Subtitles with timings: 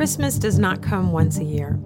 [0.00, 1.78] Christmas does not come once a year.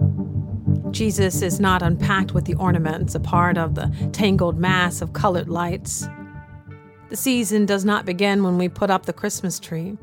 [0.91, 5.49] Jesus is not unpacked with the ornaments, a part of the tangled mass of colored
[5.49, 6.07] lights.
[7.09, 9.97] The season does not begin when we put up the Christmas tree.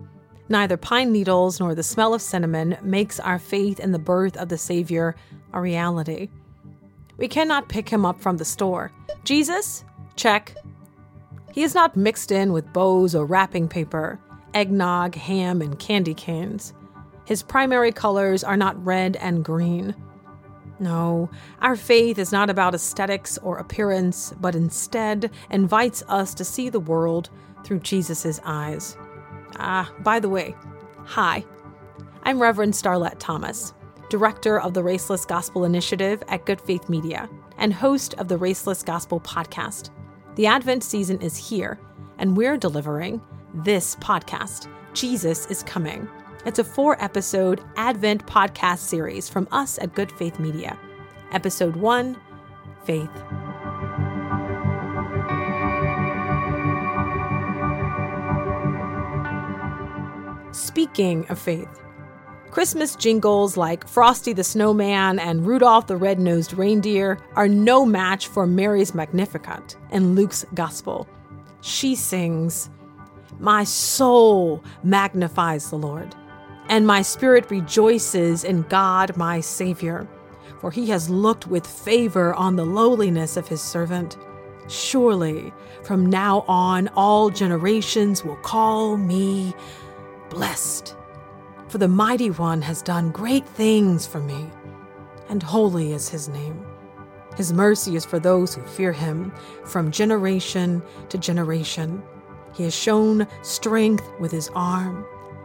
[0.51, 4.51] Neither pine needles nor the smell of cinnamon makes our faith in the birth of
[4.51, 5.17] the Savior
[5.54, 6.29] a reality.
[7.17, 8.92] We cannot pick him up from the store.
[9.24, 9.87] Jesus?
[10.17, 10.54] Check.
[11.54, 14.21] He is not mixed in with bows or wrapping paper,
[14.53, 16.74] eggnog, ham, and candy canes.
[17.24, 19.94] His primary colors are not red and green.
[20.80, 21.30] No,
[21.60, 26.80] our faith is not about aesthetics or appearance, but instead invites us to see the
[26.80, 27.30] world
[27.64, 28.96] through Jesus' eyes.
[29.58, 30.56] Ah, by the way,
[31.04, 31.44] hi.
[32.24, 33.74] I'm Reverend Starlette Thomas,
[34.10, 38.84] Director of the Raceless Gospel Initiative at Good Faith Media and host of the Raceless
[38.84, 39.91] Gospel podcast.
[40.34, 41.78] The Advent season is here,
[42.18, 43.20] and we're delivering
[43.54, 46.08] this podcast Jesus is Coming
[46.45, 50.78] it's a four episode Advent podcast series from us at Good Faith Media.
[51.33, 52.16] Episode 1
[52.84, 53.11] Faith.
[60.53, 61.69] Speaking of faith,
[62.50, 68.27] Christmas jingles like Frosty the Snowman and Rudolph the Red Nosed Reindeer are no match
[68.27, 71.09] for Mary's Magnificat in Luke's Gospel.
[71.61, 72.69] She sings,
[73.38, 76.14] My soul magnifies the Lord
[76.68, 80.08] and my spirit rejoices in God my Savior,
[80.60, 84.16] for he has looked with favor on the lowliness of his servant.
[84.69, 89.54] Surely, from now on, all generations will call me
[90.30, 90.96] blessed.
[91.69, 94.48] For the Mighty One has done great things for me,
[95.28, 96.64] and holy is his name.
[97.36, 99.32] His mercy is for those who fear him
[99.64, 102.02] from generation to generation.
[102.54, 105.06] He has shown strength with his arm.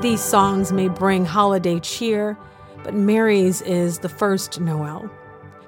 [0.00, 2.38] These songs may bring holiday cheer,
[2.82, 5.10] but Mary's is the first Noel.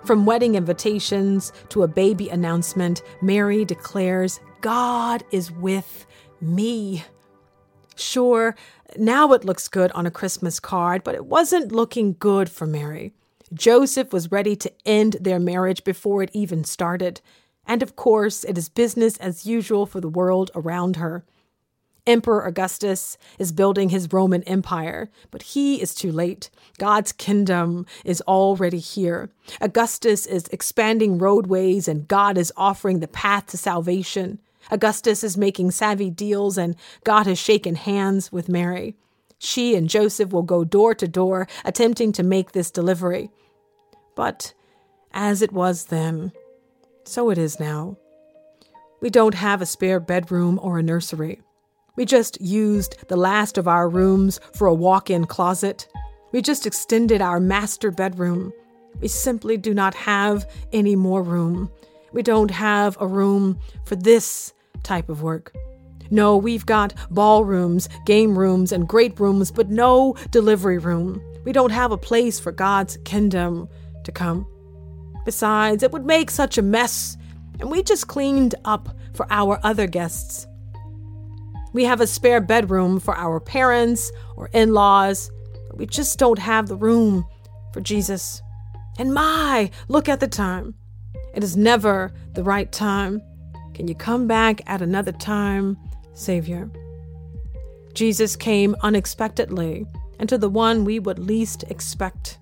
[0.06, 6.06] From wedding invitations to a baby announcement, Mary declares, God is with
[6.41, 7.04] me.
[7.94, 8.56] Sure,
[8.97, 13.12] now it looks good on a Christmas card, but it wasn't looking good for Mary.
[13.53, 17.21] Joseph was ready to end their marriage before it even started.
[17.66, 21.22] And of course, it is business as usual for the world around her.
[22.04, 26.50] Emperor Augustus is building his Roman Empire, but he is too late.
[26.78, 29.30] God's kingdom is already here.
[29.60, 34.41] Augustus is expanding roadways, and God is offering the path to salvation.
[34.70, 36.74] Augustus is making savvy deals, and
[37.04, 38.96] God has shaken hands with Mary.
[39.38, 43.30] She and Joseph will go door to door, attempting to make this delivery.
[44.16, 44.54] But
[45.12, 46.32] as it was then,
[47.04, 47.96] so it is now.
[49.00, 51.42] We don't have a spare bedroom or a nursery.
[51.94, 55.86] We just used the last of our rooms for a walk in closet.
[56.32, 58.53] We just extended our master bedroom.
[59.00, 61.70] We simply do not have any more room.
[62.12, 65.54] We don't have a room for this type of work.
[66.10, 71.22] No, we've got ballrooms, game rooms, and great rooms, but no delivery room.
[71.44, 73.69] We don't have a place for God's kingdom
[74.04, 74.47] to come.
[75.24, 77.16] Besides, it would make such a mess,
[77.60, 80.47] and we just cleaned up for our other guests.
[81.72, 85.31] We have a spare bedroom for our parents or in laws,
[85.69, 87.27] but we just don't have the room
[87.72, 88.43] for Jesus.
[88.99, 90.75] And my, look at the time.
[91.34, 93.22] It is never the right time.
[93.74, 95.78] Can you come back at another time,
[96.13, 96.71] Savior?
[97.95, 99.86] Jesus came unexpectedly
[100.18, 102.39] and to the one we would least expect.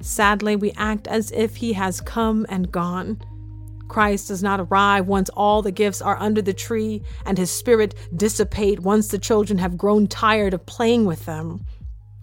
[0.00, 3.20] Sadly, we act as if he has come and gone.
[3.88, 7.94] Christ does not arrive once all the gifts are under the tree and his spirit
[8.14, 11.64] dissipate once the children have grown tired of playing with them.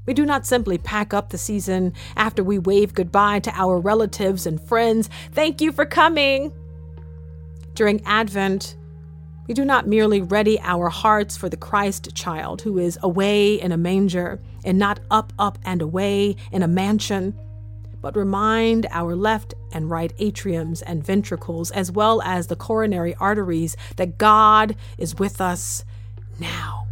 [0.06, 4.46] We do not simply pack up the season after we wave goodbye to our relatives
[4.46, 5.10] and friends.
[5.32, 6.54] Thank you for coming.
[7.74, 8.78] During Advent,
[9.48, 13.72] we do not merely ready our hearts for the Christ child who is away in
[13.72, 17.38] a manger and not up, up, and away in a mansion
[18.02, 23.76] but remind our left and right atriums and ventricles, as well as the coronary arteries,
[23.98, 25.84] that God is with us
[26.40, 26.86] now.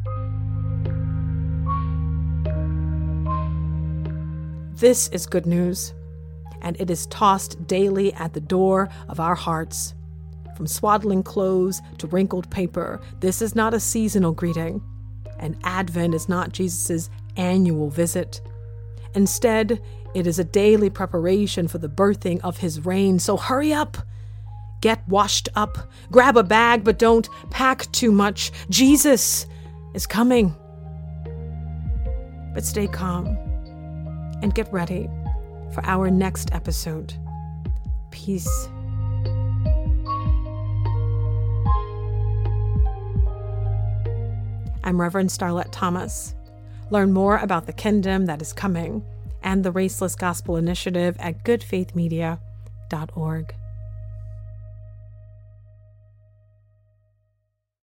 [4.75, 5.93] This is good news,
[6.61, 9.93] and it is tossed daily at the door of our hearts.
[10.57, 14.81] From swaddling clothes to wrinkled paper, this is not a seasonal greeting,
[15.39, 18.41] and Advent is not Jesus' annual visit.
[19.15, 19.81] Instead,
[20.13, 23.19] it is a daily preparation for the birthing of his reign.
[23.19, 23.97] So hurry up!
[24.81, 25.89] Get washed up.
[26.11, 28.51] Grab a bag, but don't pack too much.
[28.69, 29.47] Jesus
[29.93, 30.53] is coming.
[32.53, 33.27] But stay calm
[34.41, 35.09] and get ready
[35.73, 37.13] for our next episode.
[38.11, 38.67] Peace.
[44.83, 46.35] I'm Reverend Starlette Thomas.
[46.93, 49.03] Learn more about the kingdom that is coming
[49.41, 53.55] and the Raceless Gospel Initiative at goodfaithmedia.org.